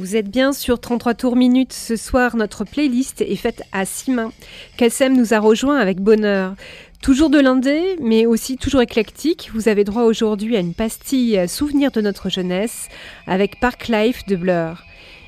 [0.00, 1.74] Vous êtes bien sur 33 tours minutes.
[1.74, 4.32] Ce soir, notre playlist est faite à six mains.
[4.78, 6.54] Kelsem nous a rejoint avec bonheur.
[7.02, 9.50] Toujours de l'indé, mais aussi toujours éclectique.
[9.52, 12.88] Vous avez droit aujourd'hui à une pastille souvenir de notre jeunesse
[13.26, 14.84] avec Park Life de Blur.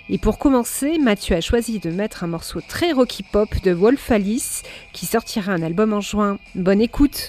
[0.08, 4.10] Et pour commencer, Mathieu a choisi de mettre un morceau très rocky pop de Wolf
[4.10, 4.62] Alice
[4.94, 6.38] qui sortira un album en juin.
[6.54, 7.28] Bonne écoute!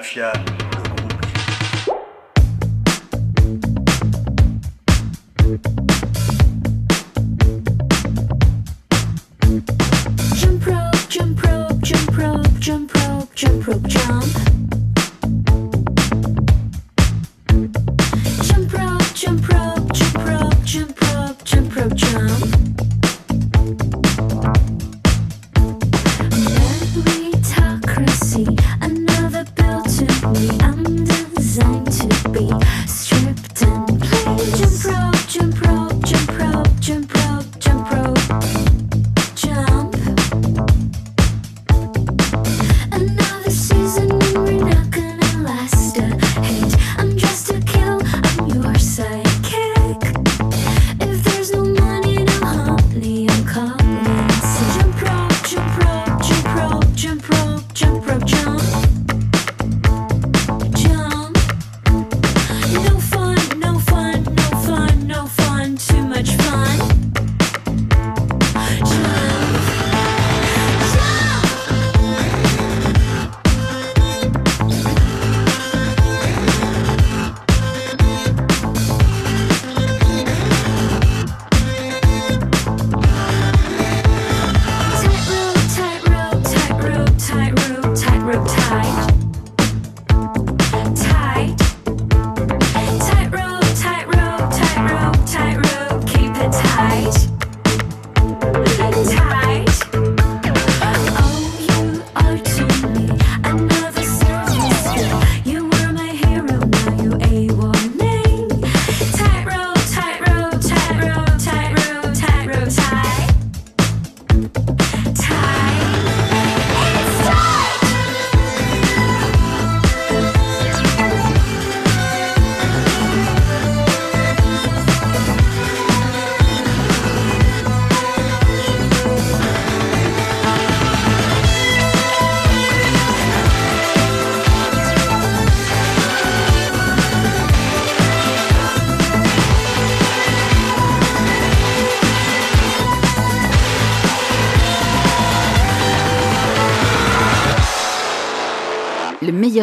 [0.00, 0.49] mafia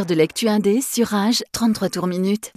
[0.08, 2.52] de l'actu indé sur Rage, 33 tours minutes.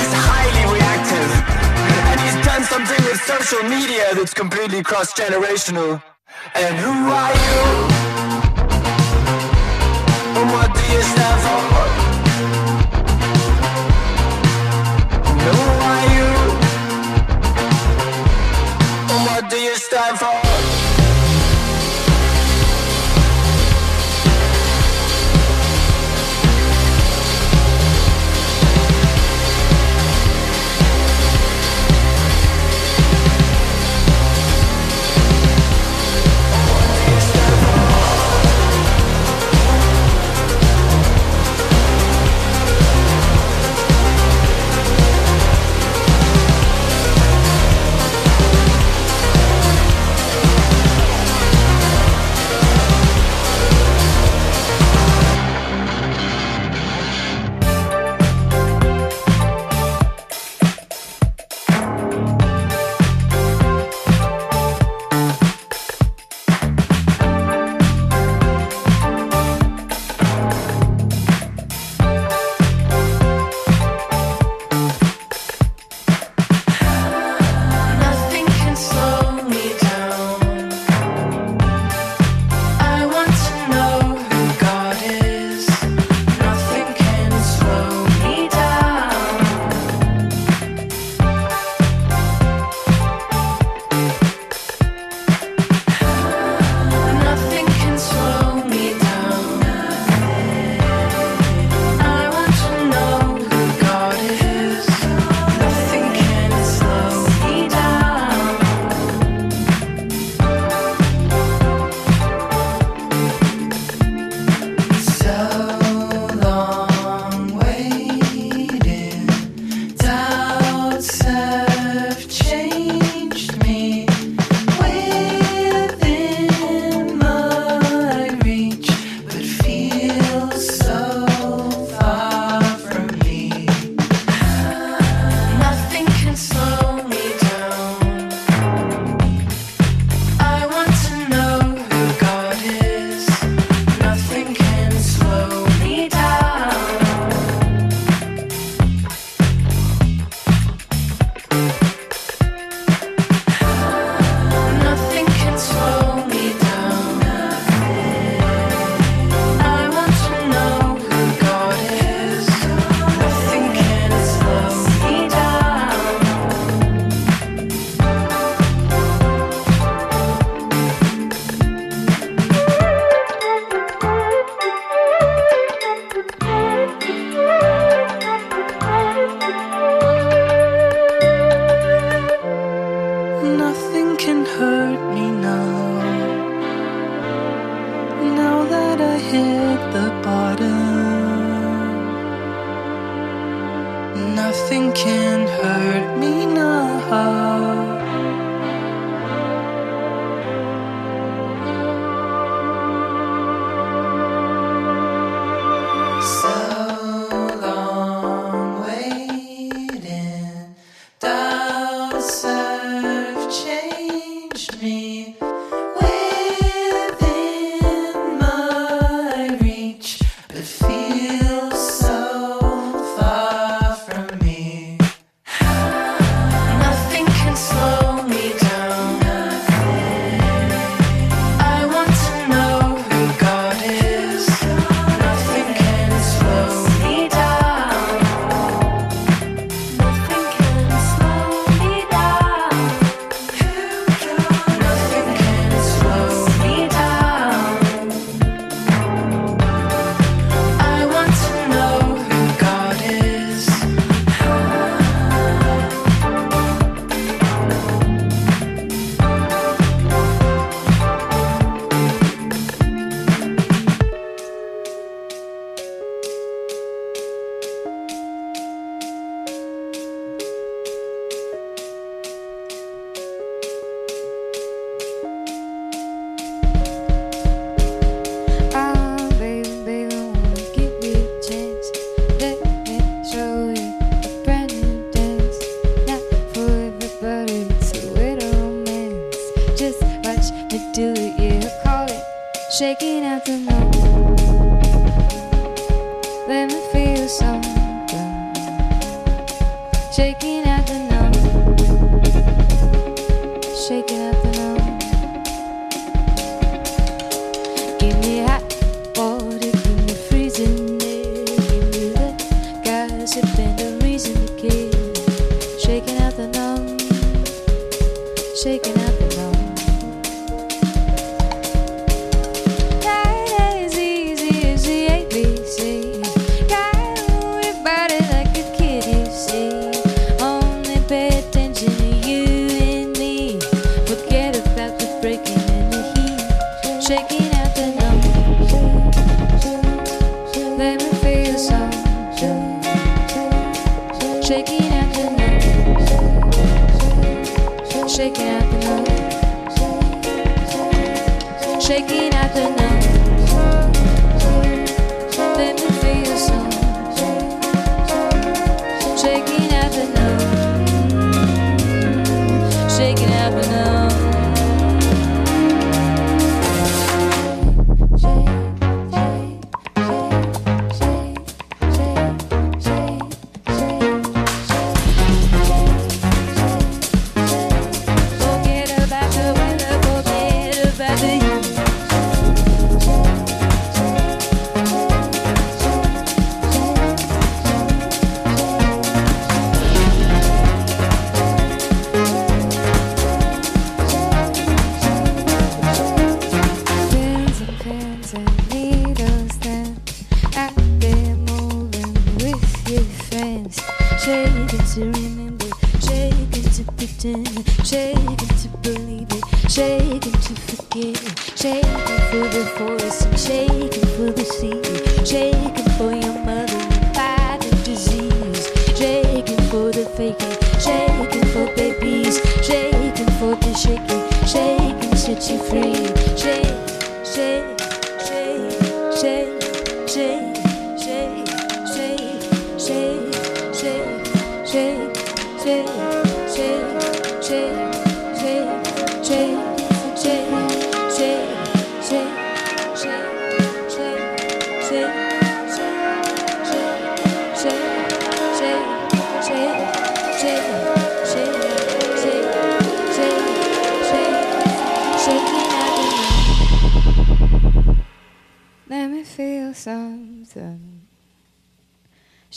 [0.00, 1.30] He's highly reactive.
[2.10, 6.02] And he's done something with social media that's completely cross generational.
[6.54, 7.60] And who are you?
[10.38, 11.79] And what do you stand for?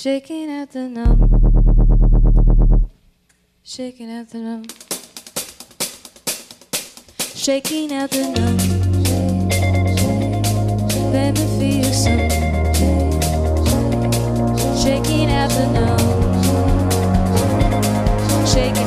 [0.04, 2.90] Shaking out the numb.
[3.64, 4.66] Shaking out the numb.
[7.20, 8.58] Shaking out the numb.
[11.14, 12.30] Let me feel you some.
[14.76, 16.00] Shaking out the numb.
[18.46, 18.83] Shaking.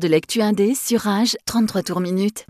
[0.00, 2.46] De l'actu indé sur Rage 33 tours minutes.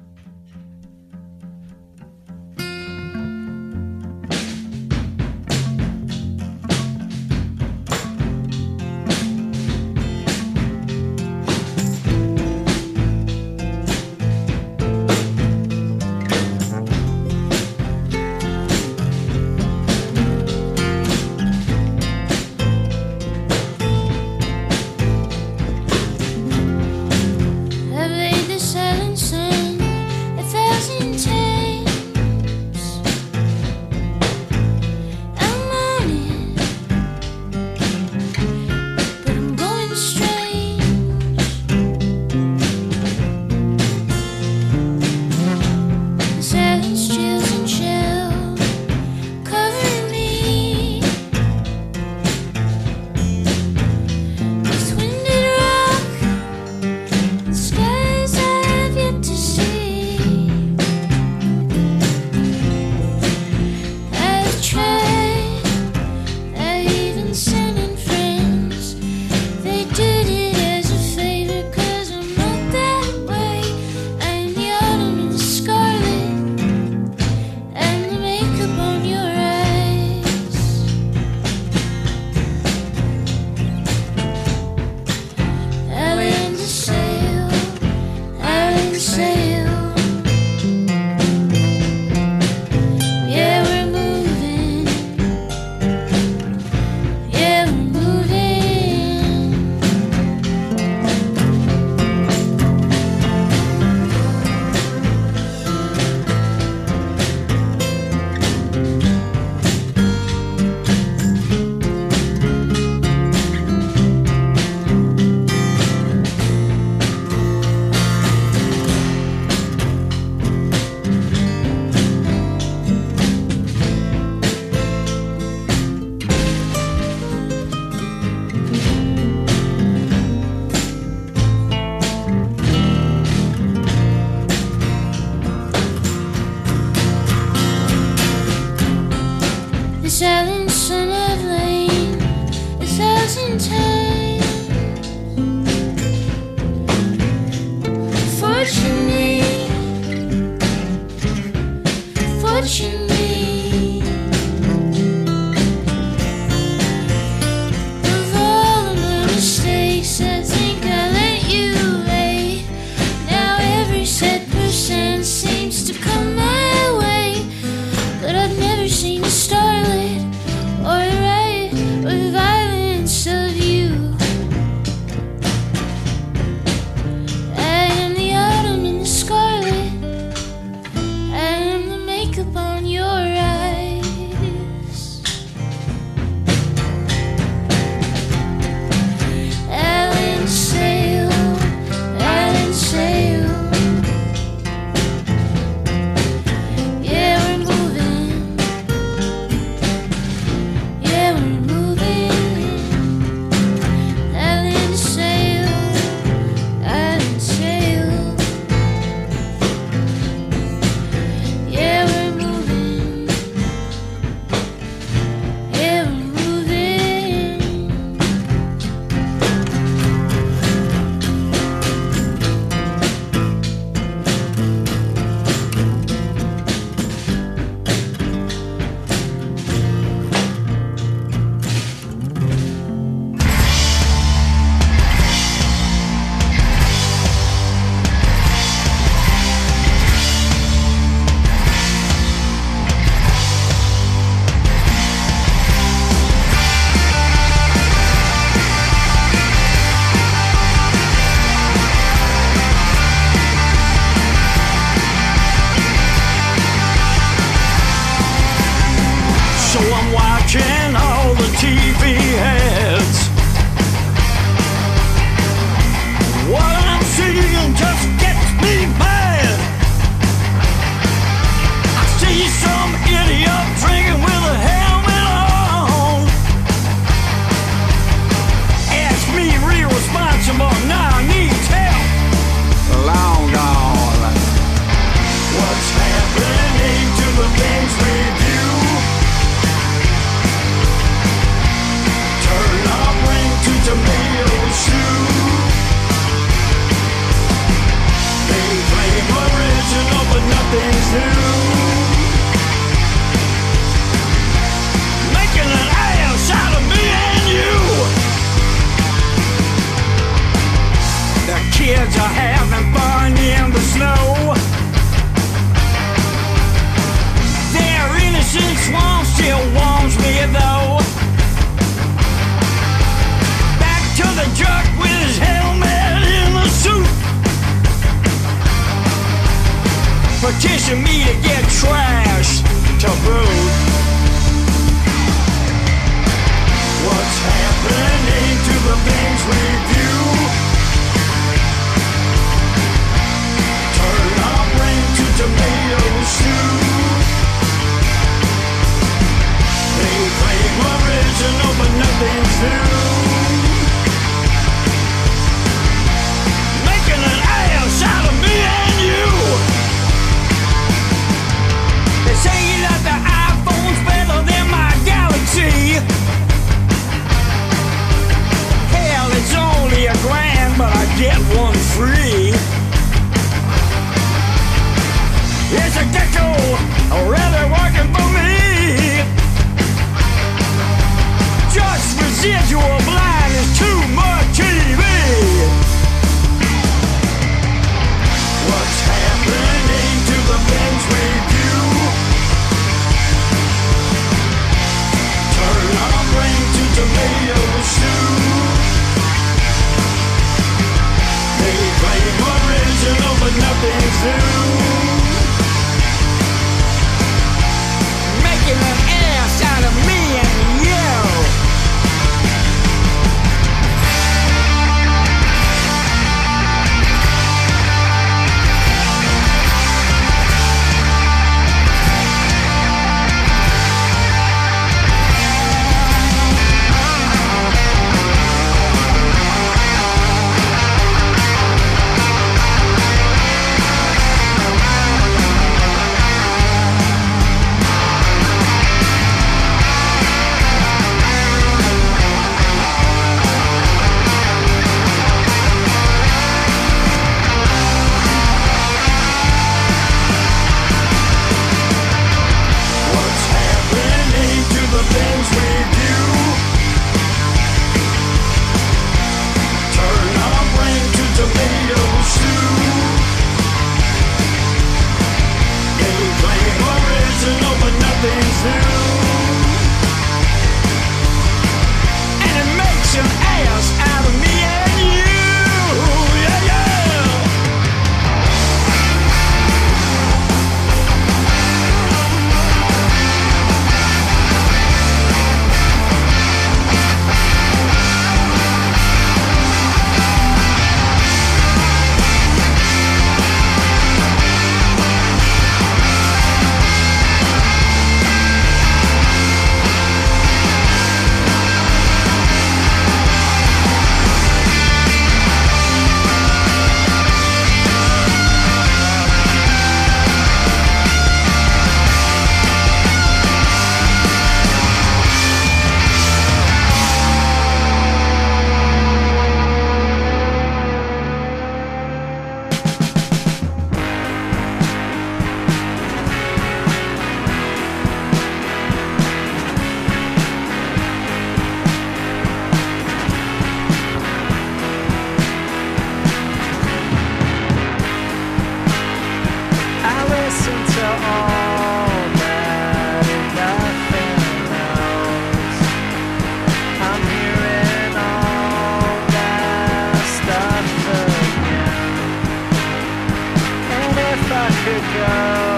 [555.01, 555.70] Go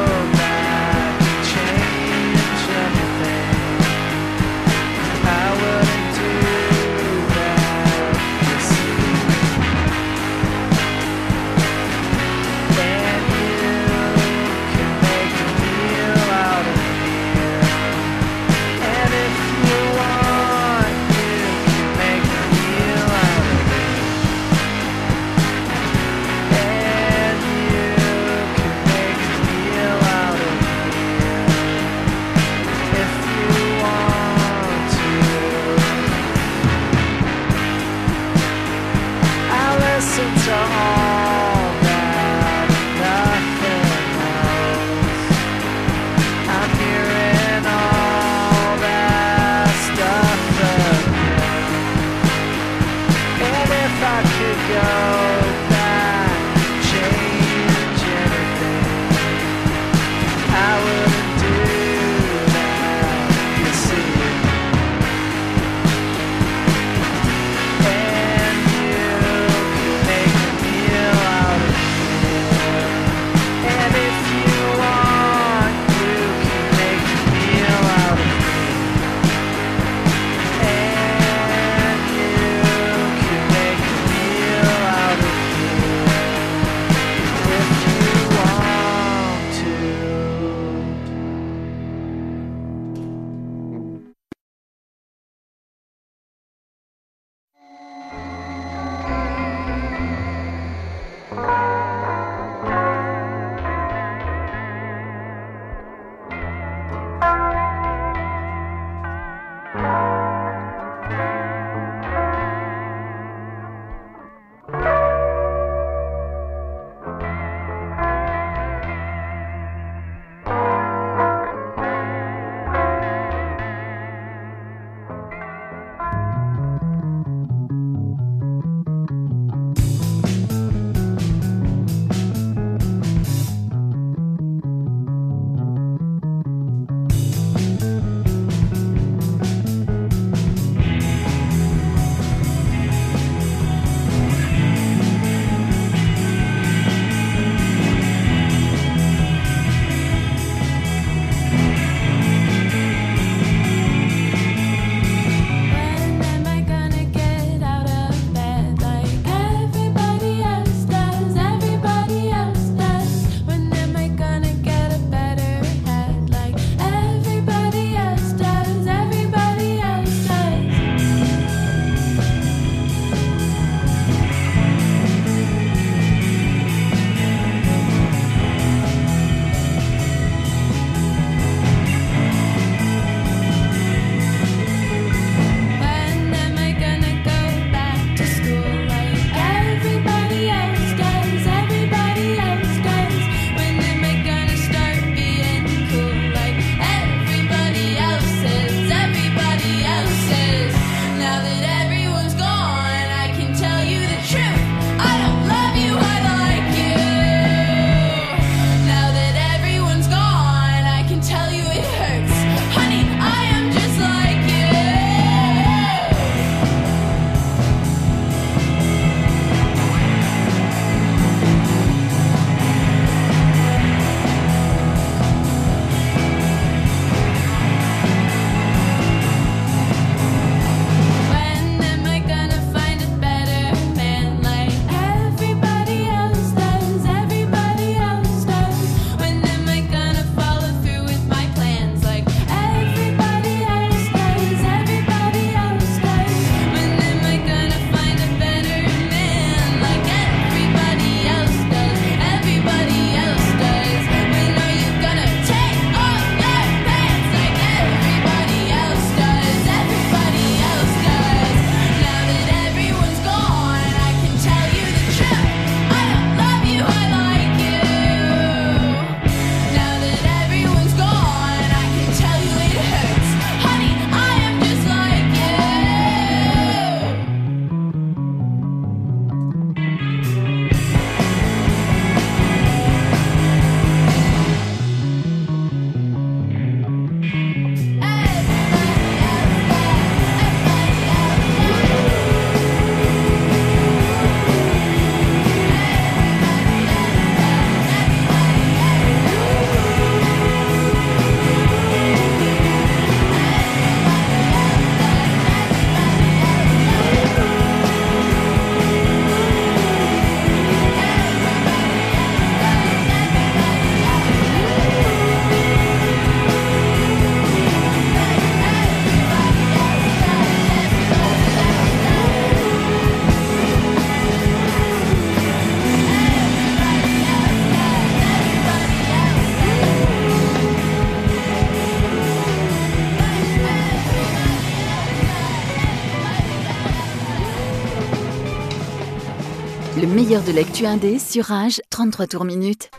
[340.47, 342.91] de l'actu indé sur Rage 33 tours minutes.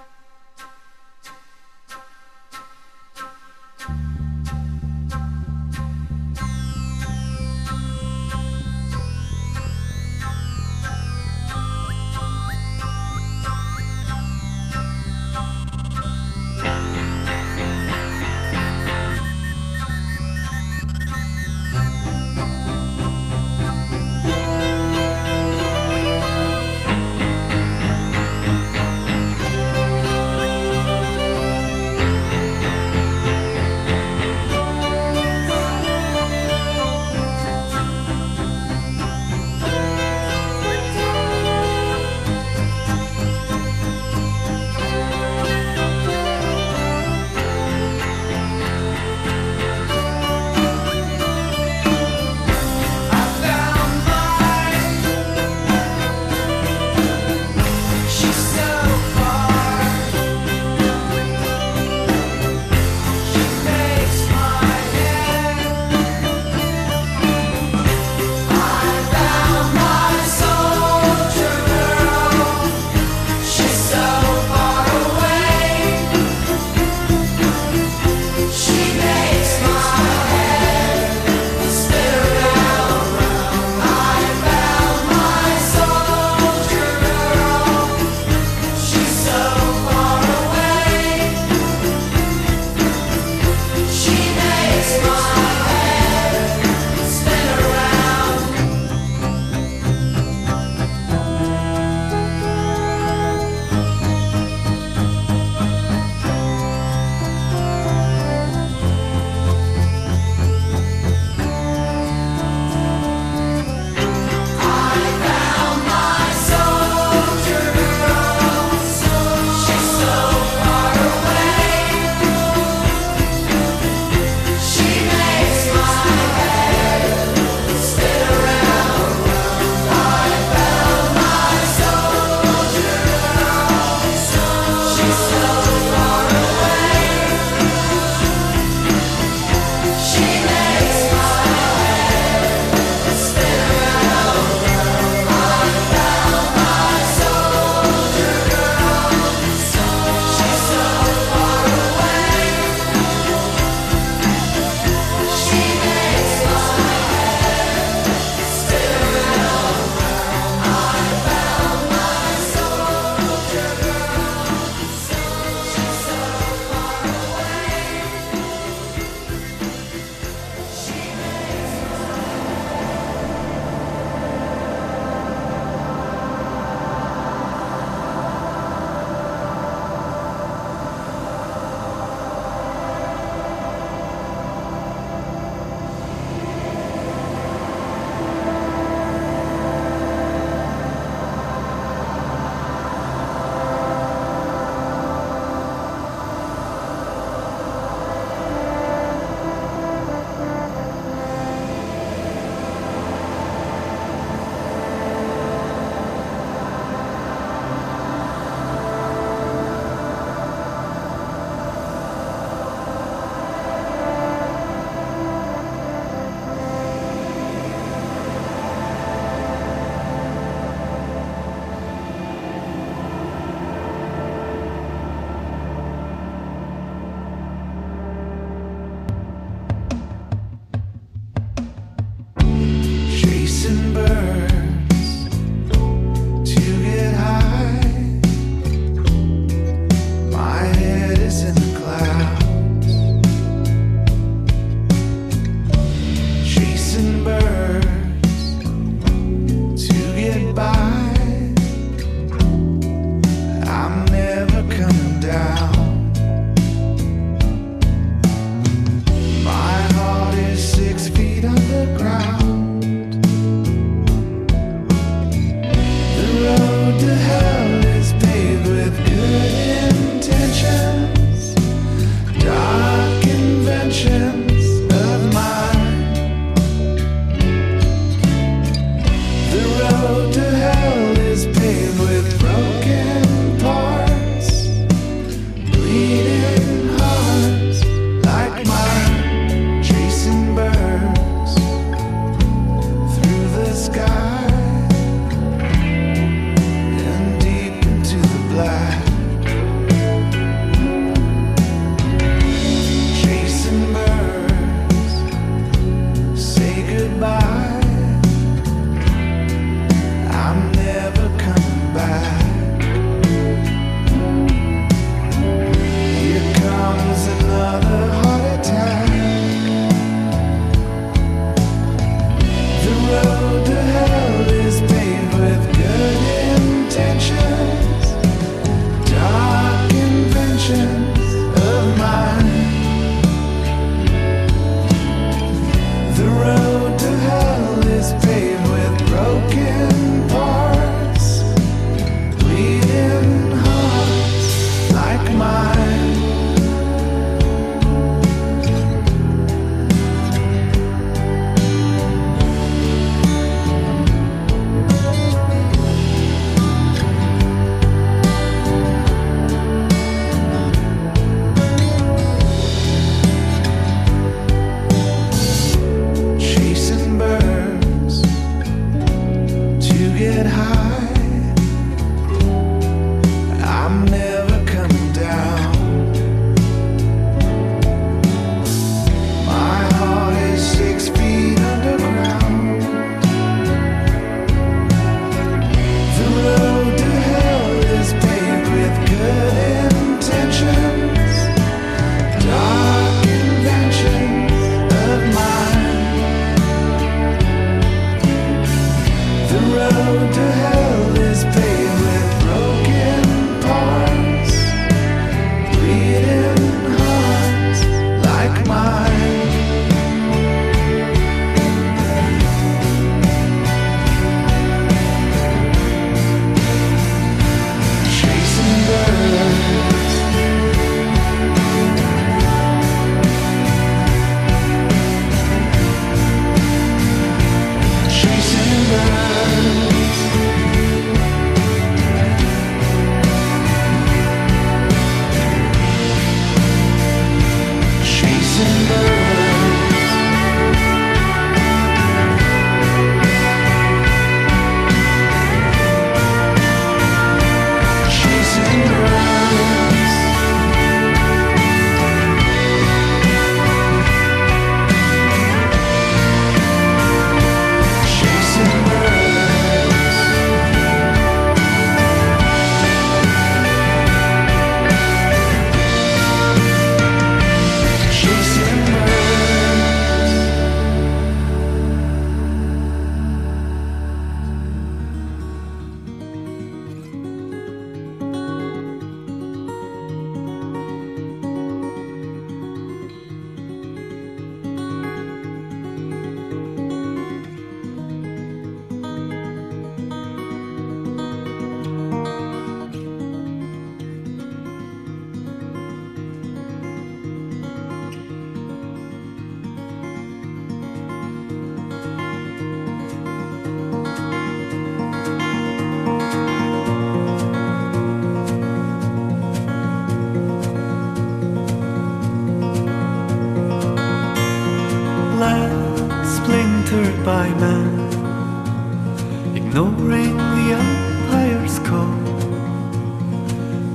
[519.74, 522.20] Ignoring the empire's call.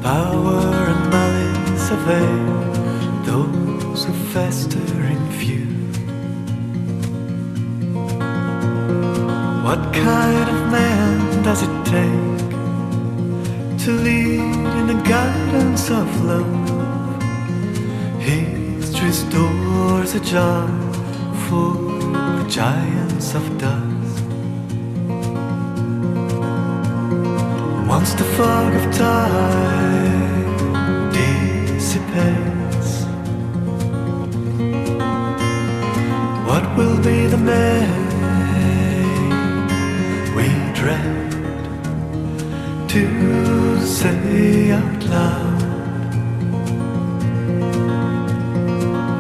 [0.03, 0.61] Power
[0.91, 2.47] and malice avail
[3.23, 5.97] those who fester in feud.
[9.63, 12.49] What kind of man does it take
[13.85, 16.59] to lead in the guidance of love?
[18.21, 20.67] History's doors ajar
[21.47, 21.71] for
[22.39, 24.08] the giants of dust.
[28.01, 30.31] Once the fog of time
[31.11, 32.91] dissipates,
[36.47, 38.07] what will be the name
[40.37, 40.47] we
[40.79, 41.33] dread
[42.89, 43.05] to
[43.85, 45.61] say out loud?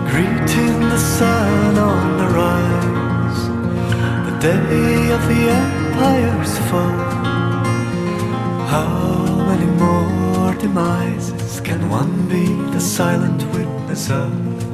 [0.09, 3.41] Greeting the sun on the rise,
[4.29, 7.08] the day of the empire's fall.
[10.75, 14.68] More demises can one be the silent witness of?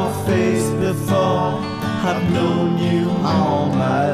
[0.00, 1.60] Your face before.
[2.08, 4.09] I've known you all my life.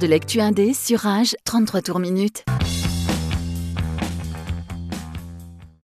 [0.00, 2.44] De l'actu indé sur Rage, 33 tours minutes.